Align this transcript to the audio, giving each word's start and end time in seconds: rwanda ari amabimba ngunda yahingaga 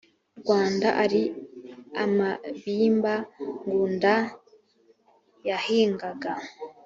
rwanda 0.39 0.87
ari 1.03 1.21
amabimba 2.03 3.13
ngunda 3.59 4.13
yahingaga 5.47 6.31